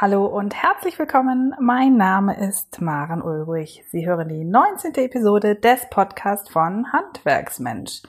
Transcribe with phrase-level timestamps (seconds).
[0.00, 1.56] Hallo und herzlich willkommen.
[1.58, 3.82] Mein Name ist Maren Ulrich.
[3.90, 4.94] Sie hören die 19.
[4.94, 8.02] Episode des Podcasts von Handwerksmensch.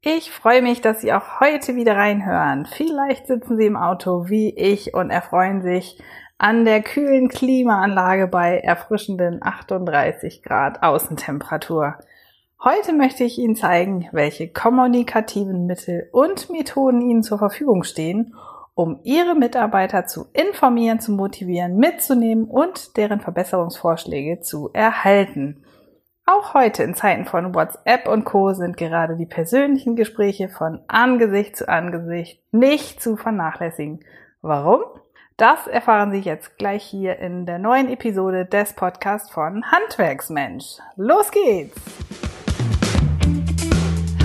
[0.00, 2.66] Ich freue mich, dass Sie auch heute wieder reinhören.
[2.66, 6.00] Vielleicht sitzen Sie im Auto wie ich und erfreuen sich
[6.38, 11.96] an der kühlen Klimaanlage bei erfrischenden 38 Grad Außentemperatur.
[12.62, 18.36] Heute möchte ich Ihnen zeigen, welche kommunikativen Mittel und Methoden Ihnen zur Verfügung stehen,
[18.78, 25.64] um Ihre Mitarbeiter zu informieren, zu motivieren, mitzunehmen und deren Verbesserungsvorschläge zu erhalten.
[26.26, 31.56] Auch heute in Zeiten von WhatsApp und Co sind gerade die persönlichen Gespräche von Angesicht
[31.56, 34.04] zu Angesicht nicht zu vernachlässigen.
[34.42, 34.82] Warum?
[35.36, 40.78] Das erfahren Sie jetzt gleich hier in der neuen Episode des Podcasts von Handwerksmensch.
[40.94, 42.37] Los geht's!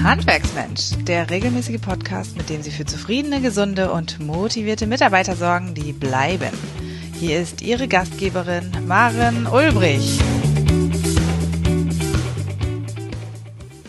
[0.03, 5.93] Handwerksmensch, der regelmäßige Podcast, mit dem Sie für zufriedene, gesunde und motivierte Mitarbeiter sorgen, die
[5.93, 6.51] bleiben.
[7.13, 10.19] Hier ist Ihre Gastgeberin Maren Ulbrich.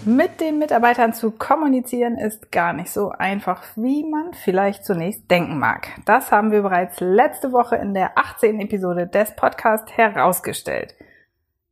[0.05, 5.59] Mit den Mitarbeitern zu kommunizieren ist gar nicht so einfach, wie man vielleicht zunächst denken
[5.59, 5.89] mag.
[6.05, 8.61] Das haben wir bereits letzte Woche in der 18.
[8.61, 10.95] Episode des Podcasts herausgestellt.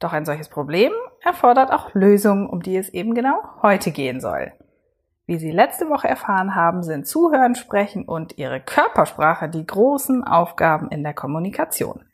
[0.02, 4.52] Doch ein solches Problem erfordert auch Lösungen, um die es eben genau heute gehen soll.
[5.26, 10.88] Wie Sie letzte Woche erfahren haben, sind Zuhören, Sprechen und Ihre Körpersprache die großen Aufgaben
[10.90, 12.04] in der Kommunikation.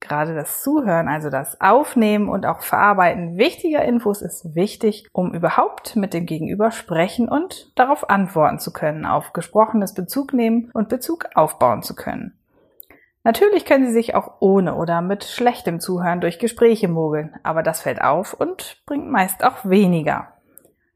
[0.00, 5.96] Gerade das Zuhören, also das Aufnehmen und auch Verarbeiten wichtiger Infos ist wichtig, um überhaupt
[5.96, 11.26] mit dem Gegenüber sprechen und darauf antworten zu können, auf gesprochenes Bezug nehmen und Bezug
[11.34, 12.38] aufbauen zu können.
[13.24, 17.80] Natürlich können Sie sich auch ohne oder mit schlechtem Zuhören durch Gespräche mogeln, aber das
[17.80, 20.28] fällt auf und bringt meist auch weniger.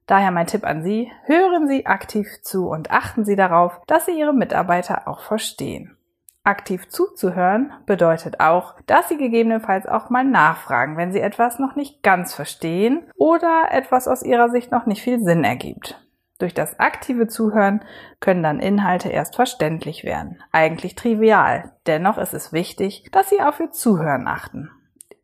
[0.07, 4.19] Daher mein Tipp an Sie, hören Sie aktiv zu und achten Sie darauf, dass Sie
[4.19, 5.97] Ihre Mitarbeiter auch verstehen.
[6.45, 12.03] Aktiv zuzuhören bedeutet auch, dass Sie gegebenenfalls auch mal nachfragen, wenn Sie etwas noch nicht
[12.03, 15.99] ganz verstehen oder etwas aus Ihrer Sicht noch nicht viel Sinn ergibt.
[16.39, 17.85] Durch das aktive Zuhören
[18.21, 20.43] können dann Inhalte erst verständlich werden.
[20.53, 21.73] Eigentlich trivial.
[21.87, 24.71] Dennoch ist es wichtig, dass Sie auf Ihr Zuhören achten.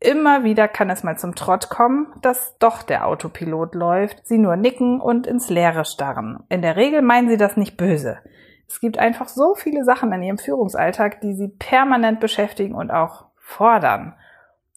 [0.01, 4.57] Immer wieder kann es mal zum Trott kommen, dass doch der Autopilot läuft, Sie nur
[4.57, 6.43] nicken und ins Leere starren.
[6.49, 8.19] In der Regel meinen Sie das nicht böse.
[8.67, 13.25] Es gibt einfach so viele Sachen in Ihrem Führungsalltag, die Sie permanent beschäftigen und auch
[13.37, 14.15] fordern.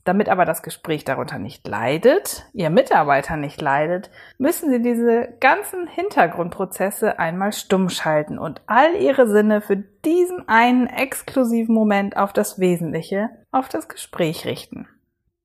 [0.05, 5.87] Damit aber das Gespräch darunter nicht leidet, Ihr Mitarbeiter nicht leidet, müssen Sie diese ganzen
[5.87, 12.59] Hintergrundprozesse einmal stumm schalten und all Ihre Sinne für diesen einen exklusiven Moment auf das
[12.59, 14.89] Wesentliche, auf das Gespräch richten.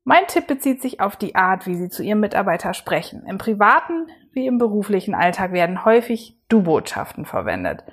[0.06, 3.26] Mein Tipp bezieht sich auf die Art, wie Sie zu Ihrem Mitarbeiter sprechen.
[3.26, 7.84] Im privaten wie im beruflichen Alltag werden häufig Du-Botschaften verwendet.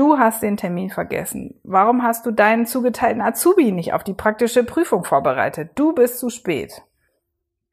[0.00, 1.60] Du hast den Termin vergessen.
[1.62, 5.72] Warum hast du deinen zugeteilten Azubi nicht auf die praktische Prüfung vorbereitet?
[5.74, 6.80] Du bist zu spät.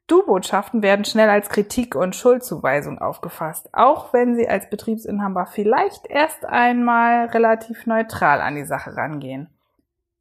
[0.08, 6.44] Du-Botschaften werden schnell als Kritik und Schuldzuweisung aufgefasst, auch wenn sie als Betriebsinhaber vielleicht erst
[6.44, 9.48] einmal relativ neutral an die Sache rangehen.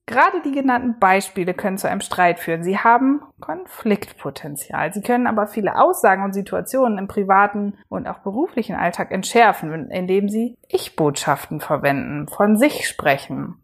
[0.08, 2.64] Gerade die genannten Beispiele können zu einem Streit führen.
[2.64, 4.94] Sie haben Konfliktpotenzial.
[4.94, 10.30] Sie können aber viele Aussagen und Situationen im privaten und auch beruflichen Alltag entschärfen, indem
[10.30, 13.62] Sie Ich-Botschaften verwenden, von sich sprechen.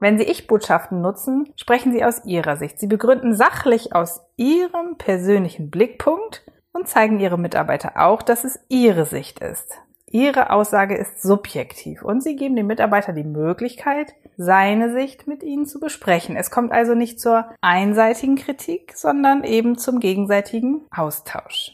[0.00, 2.80] Wenn Sie Ich-Botschaften nutzen, sprechen Sie aus Ihrer Sicht.
[2.80, 9.04] Sie begründen sachlich aus Ihrem persönlichen Blickpunkt und zeigen Ihre Mitarbeiter auch, dass es Ihre
[9.04, 9.74] Sicht ist.
[10.06, 15.66] Ihre Aussage ist subjektiv und Sie geben dem Mitarbeiter die Möglichkeit, seine Sicht mit Ihnen
[15.66, 16.36] zu besprechen.
[16.36, 21.72] Es kommt also nicht zur einseitigen Kritik, sondern eben zum gegenseitigen Austausch.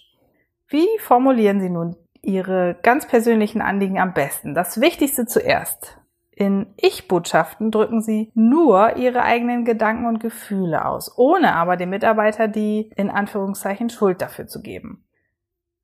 [0.68, 4.54] Wie formulieren Sie nun Ihre ganz persönlichen Anliegen am besten?
[4.54, 5.98] Das Wichtigste zuerst.
[6.30, 12.48] In Ich-Botschaften drücken Sie nur Ihre eigenen Gedanken und Gefühle aus, ohne aber dem Mitarbeiter
[12.48, 15.04] die in Anführungszeichen Schuld dafür zu geben.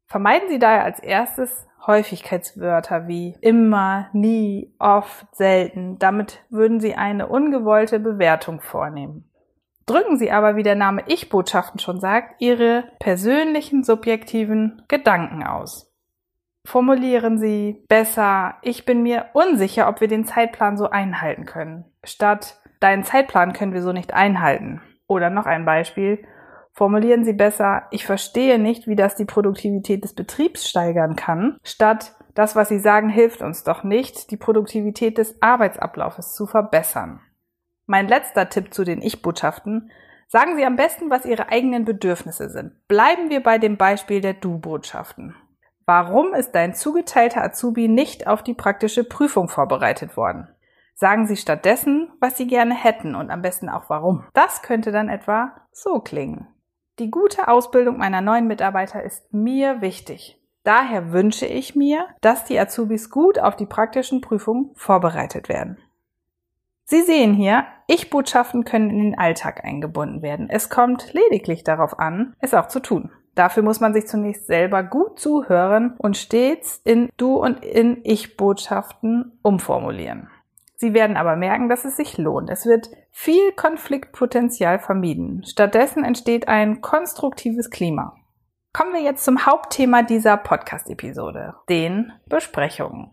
[0.07, 5.99] Vermeiden Sie daher als erstes Häufigkeitswörter wie immer, nie, oft, selten.
[5.99, 9.31] Damit würden Sie eine ungewollte Bewertung vornehmen.
[9.87, 15.93] Drücken Sie aber, wie der Name Ich-Botschaften schon sagt, Ihre persönlichen subjektiven Gedanken aus.
[16.65, 22.61] Formulieren Sie besser, ich bin mir unsicher, ob wir den Zeitplan so einhalten können, statt
[22.81, 24.81] deinen Zeitplan können wir so nicht einhalten.
[25.07, 26.25] Oder noch ein Beispiel,
[26.73, 32.17] Formulieren Sie besser, ich verstehe nicht, wie das die Produktivität des Betriebs steigern kann, statt
[32.35, 37.21] das, was Sie sagen, hilft uns doch nicht, die Produktivität des Arbeitsablaufes zu verbessern.
[37.87, 39.91] Mein letzter Tipp zu den Ich-Botschaften.
[40.29, 42.87] Sagen Sie am besten, was Ihre eigenen Bedürfnisse sind.
[42.87, 45.35] Bleiben wir bei dem Beispiel der Du-Botschaften.
[45.87, 50.49] Warum ist dein zugeteilter Azubi nicht auf die praktische Prüfung vorbereitet worden?
[50.95, 54.25] Sagen Sie stattdessen, was Sie gerne hätten und am besten auch warum.
[54.35, 56.47] Das könnte dann etwa so klingen.
[57.01, 60.39] Die gute Ausbildung meiner neuen Mitarbeiter ist mir wichtig.
[60.65, 65.79] Daher wünsche ich mir, dass die Azubis gut auf die praktischen Prüfungen vorbereitet werden.
[66.85, 70.51] Sie sehen hier, Ich-Botschaften können in den Alltag eingebunden werden.
[70.51, 73.11] Es kommt lediglich darauf an, es auch zu tun.
[73.35, 79.39] Dafür muss man sich zunächst selber gut zuhören und stets in Du und in Ich-Botschaften
[79.41, 80.29] umformulieren.
[80.81, 82.49] Sie werden aber merken, dass es sich lohnt.
[82.49, 85.45] Es wird viel Konfliktpotenzial vermieden.
[85.45, 88.17] Stattdessen entsteht ein konstruktives Klima.
[88.73, 93.13] Kommen wir jetzt zum Hauptthema dieser Podcast-Episode, den Besprechungen.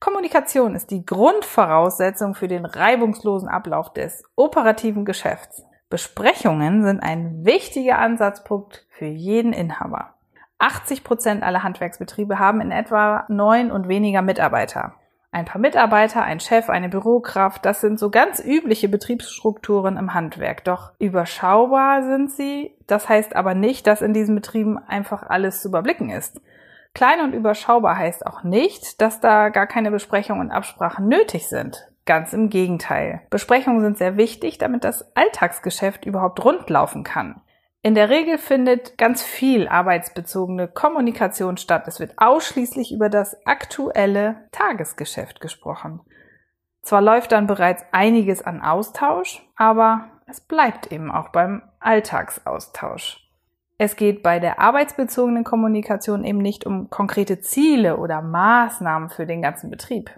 [0.00, 5.62] Kommunikation ist die Grundvoraussetzung für den reibungslosen Ablauf des operativen Geschäfts.
[5.88, 10.14] Besprechungen sind ein wichtiger Ansatzpunkt für jeden Inhaber.
[10.58, 14.96] 80 Prozent aller Handwerksbetriebe haben in etwa neun und weniger Mitarbeiter
[15.34, 20.62] ein paar Mitarbeiter, ein Chef, eine Bürokraft, das sind so ganz übliche Betriebsstrukturen im Handwerk.
[20.64, 25.68] Doch überschaubar sind sie, das heißt aber nicht, dass in diesen Betrieben einfach alles zu
[25.68, 26.40] überblicken ist.
[26.94, 31.88] Klein und überschaubar heißt auch nicht, dass da gar keine Besprechungen und Absprachen nötig sind.
[32.06, 33.22] Ganz im Gegenteil.
[33.30, 37.40] Besprechungen sind sehr wichtig, damit das Alltagsgeschäft überhaupt rundlaufen kann.
[37.84, 41.86] In der Regel findet ganz viel arbeitsbezogene Kommunikation statt.
[41.86, 46.00] Es wird ausschließlich über das aktuelle Tagesgeschäft gesprochen.
[46.80, 53.20] Zwar läuft dann bereits einiges an Austausch, aber es bleibt eben auch beim Alltagsaustausch.
[53.76, 59.42] Es geht bei der arbeitsbezogenen Kommunikation eben nicht um konkrete Ziele oder Maßnahmen für den
[59.42, 60.10] ganzen Betrieb.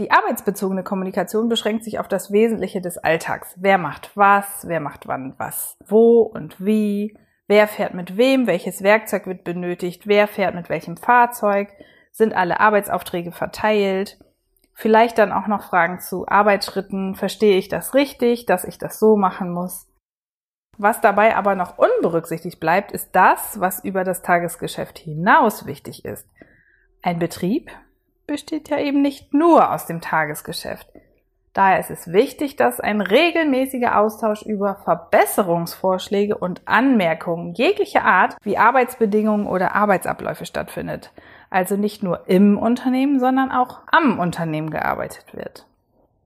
[0.00, 3.54] Die arbeitsbezogene Kommunikation beschränkt sich auf das Wesentliche des Alltags.
[3.56, 8.82] Wer macht was, wer macht wann was, wo und wie, wer fährt mit wem, welches
[8.82, 11.68] Werkzeug wird benötigt, wer fährt mit welchem Fahrzeug,
[12.10, 14.18] sind alle Arbeitsaufträge verteilt,
[14.72, 19.16] vielleicht dann auch noch Fragen zu Arbeitsschritten, verstehe ich das richtig, dass ich das so
[19.16, 19.86] machen muss.
[20.76, 26.28] Was dabei aber noch unberücksichtigt bleibt, ist das, was über das Tagesgeschäft hinaus wichtig ist.
[27.00, 27.70] Ein Betrieb,
[28.26, 30.88] besteht ja eben nicht nur aus dem Tagesgeschäft.
[31.54, 38.58] Daher ist es wichtig, dass ein regelmäßiger Austausch über Verbesserungsvorschläge und Anmerkungen jeglicher Art wie
[38.58, 41.12] Arbeitsbedingungen oder Arbeitsabläufe stattfindet.
[41.50, 45.66] Also nicht nur im Unternehmen, sondern auch am Unternehmen gearbeitet wird.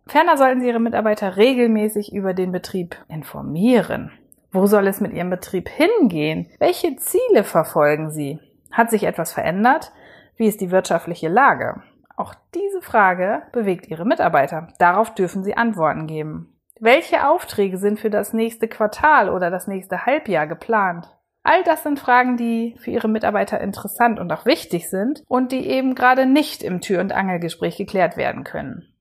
[0.06, 4.10] Ferner sollten Sie Ihre Mitarbeiter regelmäßig über den Betrieb informieren.
[4.50, 6.46] Wo soll es mit Ihrem Betrieb hingehen?
[6.58, 8.38] Welche Ziele verfolgen Sie?
[8.72, 9.92] Hat sich etwas verändert?
[10.38, 11.82] Wie ist die wirtschaftliche Lage?
[12.16, 14.68] Auch diese Frage bewegt Ihre Mitarbeiter.
[14.78, 16.54] Darauf dürfen Sie Antworten geben.
[16.80, 21.08] Welche Aufträge sind für das nächste Quartal oder das nächste Halbjahr geplant?
[21.42, 25.66] All das sind Fragen, die für Ihre Mitarbeiter interessant und auch wichtig sind und die
[25.66, 28.94] eben gerade nicht im Tür- und Angelgespräch geklärt werden können.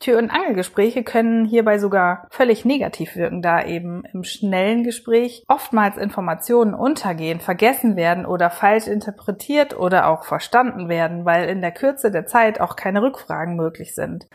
[0.00, 5.98] Tür- und Angelgespräche können hierbei sogar völlig negativ wirken, da eben im schnellen Gespräch oftmals
[5.98, 12.10] Informationen untergehen, vergessen werden oder falsch interpretiert oder auch verstanden werden, weil in der Kürze
[12.10, 14.26] der Zeit auch keine Rückfragen möglich sind.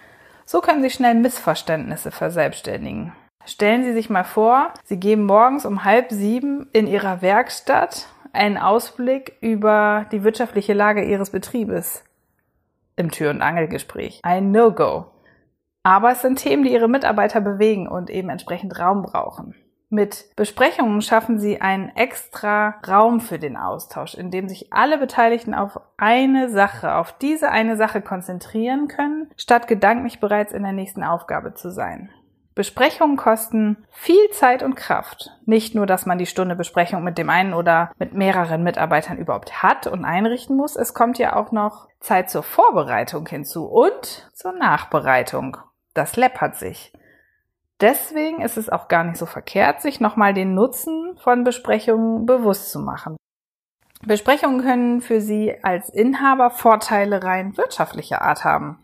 [0.46, 3.14] So können sich schnell Missverständnisse verselbstständigen.
[3.46, 8.58] Stellen Sie sich mal vor, Sie geben morgens um halb sieben in Ihrer Werkstatt einen
[8.58, 12.04] Ausblick über die wirtschaftliche Lage Ihres Betriebes
[12.96, 14.20] im Tür- und Angelgespräch.
[14.24, 15.08] Ein No-Go.
[15.86, 19.54] Aber es sind Themen, die ihre Mitarbeiter bewegen und eben entsprechend Raum brauchen.
[19.90, 25.54] Mit Besprechungen schaffen sie einen extra Raum für den Austausch, in dem sich alle Beteiligten
[25.54, 31.04] auf eine Sache, auf diese eine Sache konzentrieren können, statt gedanklich bereits in der nächsten
[31.04, 32.10] Aufgabe zu sein.
[32.56, 35.30] Besprechungen kosten viel Zeit und Kraft.
[35.46, 39.62] Nicht nur, dass man die Stunde Besprechung mit dem einen oder mit mehreren Mitarbeitern überhaupt
[39.62, 44.54] hat und einrichten muss, es kommt ja auch noch Zeit zur Vorbereitung hinzu und zur
[44.54, 45.58] Nachbereitung
[45.96, 46.94] das läppert sich.
[47.82, 52.72] Deswegen ist es auch gar nicht so verkehrt, sich nochmal den Nutzen von Besprechungen bewusst
[52.72, 53.18] zu machen.
[54.06, 58.80] Besprechungen können für Sie als Inhaber Vorteile rein wirtschaftlicher Art haben.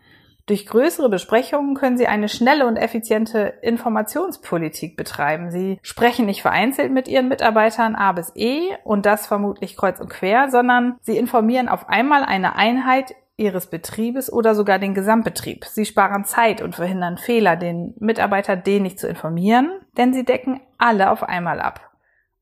[0.46, 5.52] Durch größere Besprechungen können Sie eine schnelle und effiziente Informationspolitik betreiben.
[5.52, 10.10] Sie sprechen nicht vereinzelt mit Ihren Mitarbeitern A bis E und das vermutlich kreuz und
[10.10, 15.64] quer, sondern Sie informieren auf einmal eine Einheit ihres Betriebes oder sogar den Gesamtbetrieb.
[15.64, 20.60] Sie sparen Zeit und verhindern Fehler, den Mitarbeiter den nicht zu informieren, denn sie decken
[20.78, 21.90] alle auf einmal ab.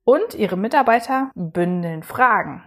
[0.04, 2.64] Und ihre Mitarbeiter bündeln Fragen.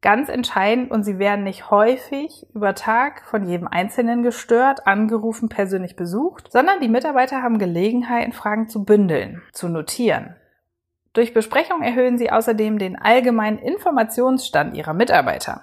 [0.00, 5.96] Ganz entscheidend und sie werden nicht häufig über Tag von jedem Einzelnen gestört, angerufen, persönlich
[5.96, 10.36] besucht, sondern die Mitarbeiter haben Gelegenheit, Fragen zu bündeln, zu notieren.
[11.14, 15.62] Durch Besprechung erhöhen sie außerdem den allgemeinen Informationsstand ihrer Mitarbeiter.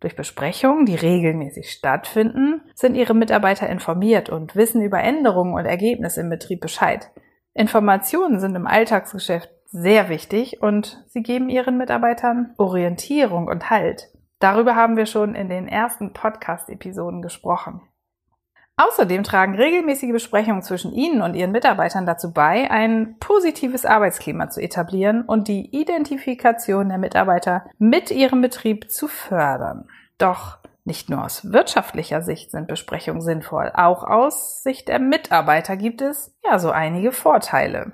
[0.00, 6.22] Durch Besprechungen, die regelmäßig stattfinden, sind Ihre Mitarbeiter informiert und wissen über Änderungen und Ergebnisse
[6.22, 7.10] im Betrieb Bescheid.
[7.52, 14.08] Informationen sind im Alltagsgeschäft sehr wichtig und sie geben Ihren Mitarbeitern Orientierung und Halt.
[14.38, 17.82] Darüber haben wir schon in den ersten Podcast-Episoden gesprochen.
[18.88, 24.62] Außerdem tragen regelmäßige Besprechungen zwischen Ihnen und Ihren Mitarbeitern dazu bei, ein positives Arbeitsklima zu
[24.62, 29.86] etablieren und die Identifikation der Mitarbeiter mit Ihrem Betrieb zu fördern.
[30.16, 36.00] Doch nicht nur aus wirtschaftlicher Sicht sind Besprechungen sinnvoll, auch aus Sicht der Mitarbeiter gibt
[36.00, 37.92] es ja so einige Vorteile.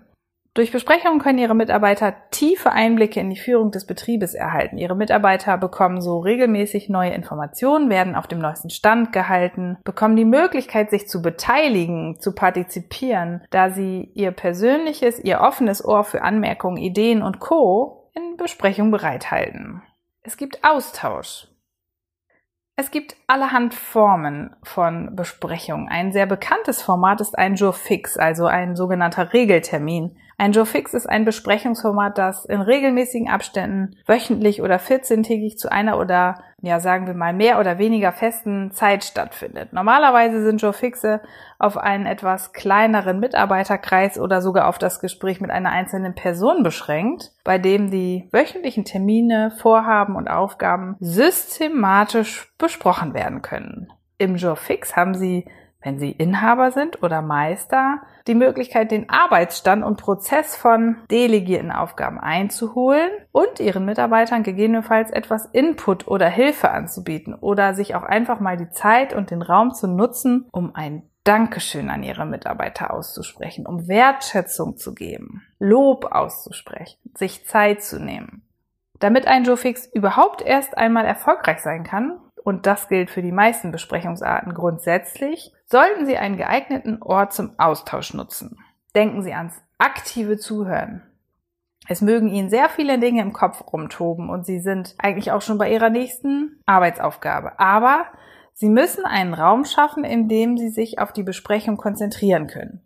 [0.56, 4.78] Durch Besprechungen können Ihre Mitarbeiter tiefe Einblicke in die Führung des Betriebes erhalten.
[4.78, 10.24] Ihre Mitarbeiter bekommen so regelmäßig neue Informationen, werden auf dem neuesten Stand gehalten, bekommen die
[10.24, 16.78] Möglichkeit, sich zu beteiligen, zu partizipieren, da sie ihr persönliches, ihr offenes Ohr für Anmerkungen,
[16.78, 18.10] Ideen und Co.
[18.14, 19.82] in Besprechungen bereithalten.
[20.22, 21.48] Es gibt Austausch.
[22.76, 25.88] Es gibt allerhand Formen von Besprechungen.
[25.88, 30.16] Ein sehr bekanntes Format ist ein Jour fix, also ein sogenannter Regeltermin.
[30.38, 35.98] Ein Jour fix ist ein Besprechungsformat, das in regelmäßigen Abständen wöchentlich oder 14-tägig zu einer
[35.98, 39.72] oder, ja, sagen wir mal, mehr oder weniger festen Zeit stattfindet.
[39.72, 41.22] Normalerweise sind Jour fixe
[41.58, 47.32] auf einen etwas kleineren Mitarbeiterkreis oder sogar auf das Gespräch mit einer einzelnen Person beschränkt,
[47.42, 53.90] bei dem die wöchentlichen Termine, Vorhaben und Aufgaben systematisch besprochen werden können.
[54.18, 55.46] Im Jour fix haben Sie
[55.86, 62.18] wenn Sie Inhaber sind oder Meister, die Möglichkeit, den Arbeitsstand und Prozess von delegierten Aufgaben
[62.18, 68.56] einzuholen und Ihren Mitarbeitern gegebenenfalls etwas Input oder Hilfe anzubieten oder sich auch einfach mal
[68.56, 73.86] die Zeit und den Raum zu nutzen, um ein Dankeschön an Ihre Mitarbeiter auszusprechen, um
[73.86, 78.42] Wertschätzung zu geben, Lob auszusprechen, sich Zeit zu nehmen.
[78.98, 83.32] Damit ein Joe Fix überhaupt erst einmal erfolgreich sein kann, und das gilt für die
[83.32, 88.56] meisten Besprechungsarten grundsätzlich, sollten Sie einen geeigneten Ort zum Austausch nutzen.
[88.94, 91.02] Denken Sie ans aktive Zuhören.
[91.88, 95.58] Es mögen Ihnen sehr viele Dinge im Kopf rumtoben und Sie sind eigentlich auch schon
[95.58, 97.58] bei Ihrer nächsten Arbeitsaufgabe.
[97.58, 98.04] Aber
[98.52, 102.80] Sie müssen einen Raum schaffen, in dem Sie sich auf die Besprechung konzentrieren können.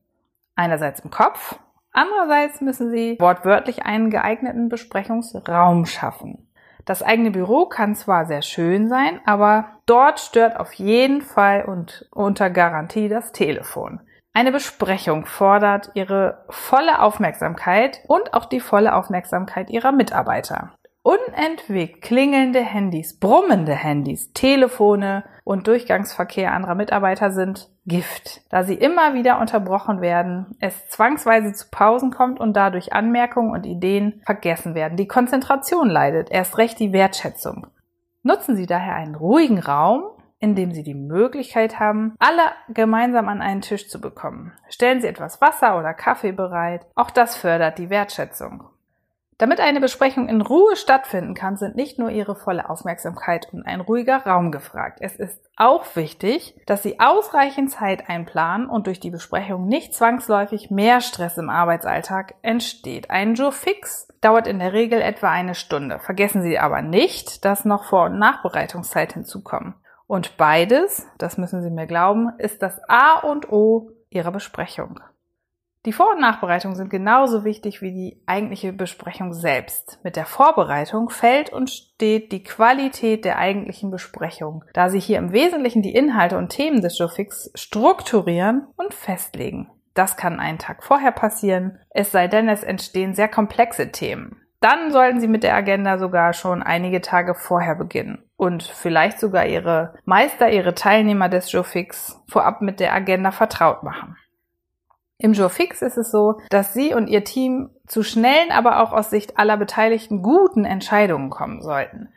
[0.55, 1.59] Einerseits im Kopf,
[1.93, 6.50] andererseits müssen Sie wortwörtlich einen geeigneten Besprechungsraum schaffen.
[6.85, 12.09] Das eigene Büro kann zwar sehr schön sein, aber dort stört auf jeden Fall und
[12.11, 14.01] unter Garantie das Telefon.
[14.33, 20.73] Eine Besprechung fordert ihre volle Aufmerksamkeit und auch die volle Aufmerksamkeit ihrer Mitarbeiter.
[21.03, 29.15] Unentwegt klingelnde Handys, brummende Handys, Telefone und Durchgangsverkehr anderer Mitarbeiter sind Gift, da sie immer
[29.15, 34.97] wieder unterbrochen werden, es zwangsweise zu Pausen kommt und dadurch Anmerkungen und Ideen vergessen werden.
[34.97, 37.69] Die Konzentration leidet, erst recht die Wertschätzung.
[38.23, 40.03] Nutzen Sie daher einen ruhigen Raum,
[40.39, 44.53] in dem Sie die Möglichkeit haben, alle gemeinsam an einen Tisch zu bekommen.
[44.69, 46.85] Stellen Sie etwas Wasser oder Kaffee bereit.
[46.95, 48.65] Auch das fördert die Wertschätzung.
[49.41, 53.81] Damit eine Besprechung in Ruhe stattfinden kann, sind nicht nur Ihre volle Aufmerksamkeit und ein
[53.81, 54.99] ruhiger Raum gefragt.
[55.01, 60.71] Es ist auch wichtig, dass Sie ausreichend Zeit einplanen und durch die Besprechung nicht zwangsläufig
[60.71, 63.09] mehr Stress im Arbeitsalltag entsteht.
[63.09, 66.01] Ein Jour fix dauert in der Regel etwa eine Stunde.
[66.01, 69.73] Vergessen Sie aber nicht, dass noch Vor- und Nachbereitungszeit hinzukommen.
[70.07, 75.01] Und beides, das müssen Sie mir glauben, ist das A und O Ihrer Besprechung.
[75.87, 79.99] Die Vor- und Nachbereitung sind genauso wichtig wie die eigentliche Besprechung selbst.
[80.05, 85.33] Mit der Vorbereitung fällt und steht die Qualität der eigentlichen Besprechung, da sie hier im
[85.33, 89.71] Wesentlichen die Inhalte und Themen des Showfix strukturieren und festlegen.
[89.95, 94.37] Das kann einen Tag vorher passieren, es sei denn, es entstehen sehr komplexe Themen.
[94.61, 99.47] Dann sollten Sie mit der Agenda sogar schon einige Tage vorher beginnen und vielleicht sogar
[99.47, 104.17] Ihre Meister, Ihre Teilnehmer des Showfix vorab mit der Agenda vertraut machen.
[105.21, 108.93] Im Jour fix ist es so, dass Sie und Ihr Team zu schnellen, aber auch
[108.93, 112.09] aus Sicht aller Beteiligten guten Entscheidungen kommen sollten.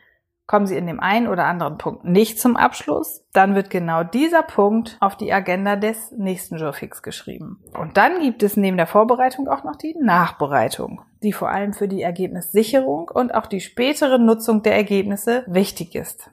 [0.48, 4.42] Kommen Sie in dem einen oder anderen Punkt nicht zum Abschluss, dann wird genau dieser
[4.42, 7.62] Punkt auf die Agenda des nächsten Jour fix geschrieben.
[7.78, 11.90] Und dann gibt es neben der Vorbereitung auch noch die Nachbereitung, die vor allem für
[11.90, 16.30] die Ergebnissicherung und auch die spätere Nutzung der Ergebnisse wichtig ist.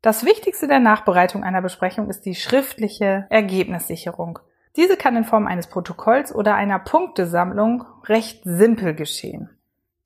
[0.00, 4.38] Das Wichtigste der Nachbereitung einer Besprechung ist die schriftliche Ergebnissicherung.
[4.76, 9.50] Diese kann in Form eines Protokolls oder einer Punktesammlung recht simpel geschehen.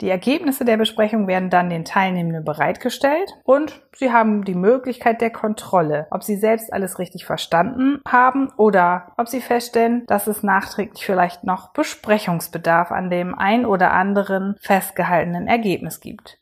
[0.00, 5.30] Die Ergebnisse der Besprechung werden dann den Teilnehmenden bereitgestellt und sie haben die Möglichkeit der
[5.30, 11.04] Kontrolle, ob sie selbst alles richtig verstanden haben oder ob sie feststellen, dass es nachträglich
[11.04, 16.38] vielleicht noch Besprechungsbedarf an dem ein oder anderen festgehaltenen Ergebnis gibt.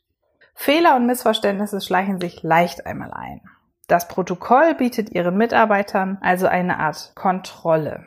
[0.53, 3.41] Fehler und Missverständnisse schleichen sich leicht einmal ein.
[3.87, 8.05] Das Protokoll bietet Ihren Mitarbeitern also eine Art Kontrolle.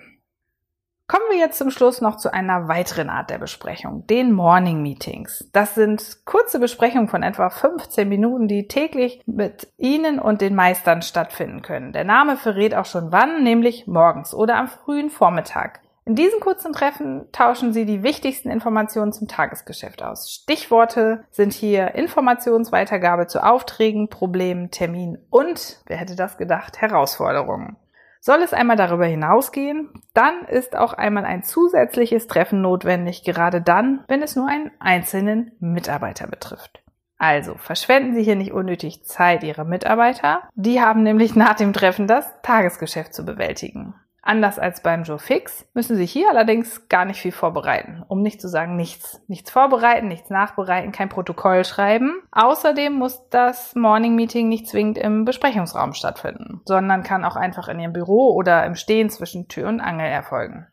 [1.10, 5.50] Kommen wir jetzt zum Schluss noch zu einer weiteren Art der Besprechung, den Morning Meetings.
[5.52, 11.02] Das sind kurze Besprechungen von etwa 15 Minuten, die täglich mit Ihnen und den Meistern
[11.02, 11.92] stattfinden können.
[11.92, 15.80] Der Name verrät auch schon wann, nämlich morgens oder am frühen Vormittag.
[16.04, 20.30] In diesen kurzen Treffen tauschen Sie die wichtigsten Informationen zum Tagesgeschäft aus.
[20.30, 27.76] Stichworte sind hier Informationsweitergabe zu Aufträgen, Problemen, Terminen und, wer hätte das gedacht, Herausforderungen.
[28.22, 34.04] Soll es einmal darüber hinausgehen, dann ist auch einmal ein zusätzliches Treffen notwendig, gerade dann,
[34.08, 36.82] wenn es nur einen einzelnen Mitarbeiter betrifft.
[37.16, 40.42] Also verschwenden Sie hier nicht unnötig Zeit Ihrer Mitarbeiter.
[40.54, 43.94] Die haben nämlich nach dem Treffen das Tagesgeschäft zu bewältigen.
[44.22, 48.40] Anders als beim Joe Fix müssen Sie hier allerdings gar nicht viel vorbereiten, um nicht
[48.40, 49.22] zu sagen nichts.
[49.28, 52.22] Nichts vorbereiten, nichts nachbereiten, kein Protokoll schreiben.
[52.30, 57.80] Außerdem muss das Morning Meeting nicht zwingend im Besprechungsraum stattfinden, sondern kann auch einfach in
[57.80, 60.66] Ihrem Büro oder im Stehen zwischen Tür und Angel erfolgen.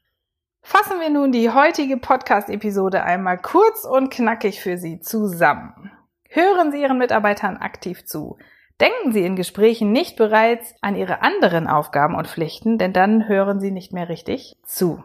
[0.62, 5.92] Fassen wir nun die heutige Podcast-Episode einmal kurz und knackig für Sie zusammen.
[6.28, 8.38] Hören Sie Ihren Mitarbeitern aktiv zu.
[8.80, 13.60] Denken Sie in Gesprächen nicht bereits an Ihre anderen Aufgaben und Pflichten, denn dann hören
[13.60, 15.04] Sie nicht mehr richtig zu.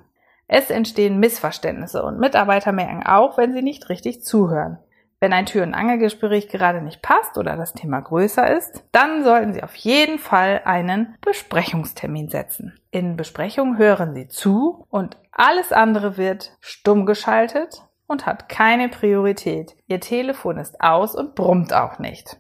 [0.55, 4.77] Es entstehen Missverständnisse und Mitarbeiter merken auch, wenn sie nicht richtig zuhören.
[5.19, 9.55] Wenn ein Tür- und Angelgespräch gerade nicht passt oder das Thema größer ist, dann sollten
[9.55, 12.79] Sie auf jeden Fall einen Besprechungstermin setzen.
[12.91, 19.75] In Besprechungen hören Sie zu und alles andere wird stumm geschaltet und hat keine Priorität.
[19.87, 22.37] Ihr Telefon ist aus und brummt auch nicht.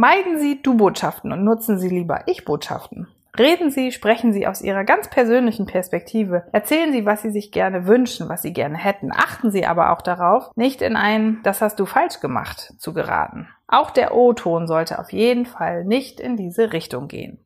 [0.00, 3.06] Meiden Sie Du-Botschaften und nutzen Sie lieber Ich-Botschaften.
[3.38, 6.44] Reden Sie, sprechen Sie aus Ihrer ganz persönlichen Perspektive.
[6.52, 9.12] Erzählen Sie, was Sie sich gerne wünschen, was Sie gerne hätten.
[9.12, 13.48] Achten Sie aber auch darauf, nicht in ein Das hast du falsch gemacht zu geraten.
[13.68, 17.44] Auch der O-Ton sollte auf jeden Fall nicht in diese Richtung gehen.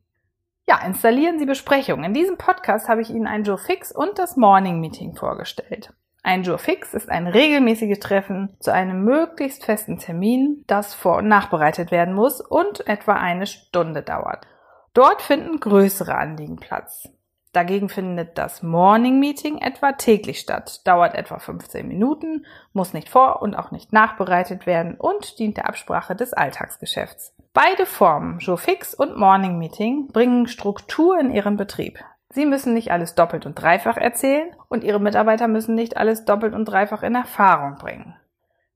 [0.65, 2.05] Ja, installieren Sie Besprechungen.
[2.05, 5.91] In diesem Podcast habe ich Ihnen ein Joe Fix und das Morning Meeting vorgestellt.
[6.27, 11.27] Ein Jour fix ist ein regelmäßiges Treffen zu einem möglichst festen Termin, das vor- und
[11.27, 14.47] nachbereitet werden muss und etwa eine Stunde dauert.
[14.95, 17.07] Dort finden größere Anliegen Platz.
[17.53, 23.43] Dagegen findet das Morning Meeting etwa täglich statt, dauert etwa 15 Minuten, muss nicht vor-
[23.43, 27.35] und auch nicht nachbereitet werden und dient der Absprache des Alltagsgeschäfts.
[27.53, 31.99] Beide Formen, Jour fix und Morning Meeting, bringen Struktur in ihren Betrieb.
[32.35, 36.53] Sie müssen nicht alles doppelt und dreifach erzählen und Ihre Mitarbeiter müssen nicht alles doppelt
[36.53, 38.13] und dreifach in Erfahrung bringen.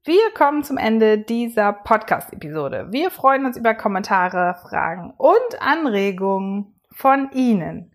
[0.05, 2.87] Wir kommen zum Ende dieser Podcast-Episode.
[2.91, 7.93] Wir freuen uns über Kommentare, Fragen und Anregungen von Ihnen.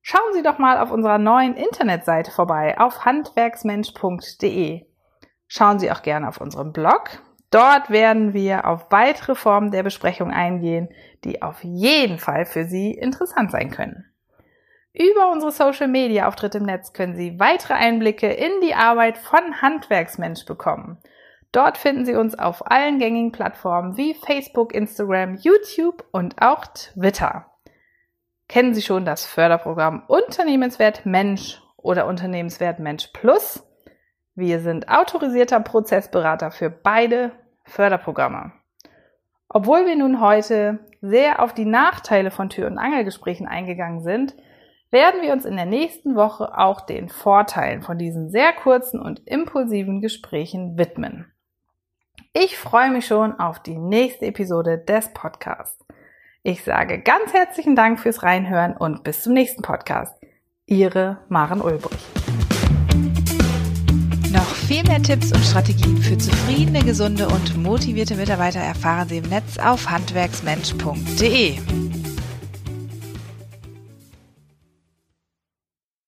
[0.00, 4.86] Schauen Sie doch mal auf unserer neuen Internetseite vorbei auf handwerksmensch.de.
[5.46, 7.20] Schauen Sie auch gerne auf unserem Blog.
[7.50, 10.88] Dort werden wir auf weitere Formen der Besprechung eingehen,
[11.24, 14.06] die auf jeden Fall für Sie interessant sein können.
[14.94, 19.62] Über unsere Social Media Auftritte im Netz können Sie weitere Einblicke in die Arbeit von
[19.62, 20.98] Handwerksmensch bekommen.
[21.50, 27.46] Dort finden Sie uns auf allen gängigen Plattformen wie Facebook, Instagram, YouTube und auch Twitter.
[28.48, 33.66] Kennen Sie schon das Förderprogramm Unternehmenswert Mensch oder Unternehmenswert Mensch Plus?
[34.34, 37.32] Wir sind autorisierter Prozessberater für beide
[37.64, 38.52] Förderprogramme.
[39.48, 44.34] Obwohl wir nun heute sehr auf die Nachteile von Tür- und Angelgesprächen eingegangen sind,
[44.92, 49.26] werden wir uns in der nächsten Woche auch den Vorteilen von diesen sehr kurzen und
[49.26, 51.32] impulsiven Gesprächen widmen.
[52.34, 55.84] Ich freue mich schon auf die nächste Episode des Podcasts.
[56.42, 60.14] Ich sage ganz herzlichen Dank fürs Reinhören und bis zum nächsten Podcast.
[60.66, 62.00] Ihre Maren Ulbrich.
[64.30, 69.28] Noch viel mehr Tipps und Strategien für zufriedene, gesunde und motivierte Mitarbeiter erfahren Sie im
[69.28, 71.58] Netz auf handwerksmensch.de.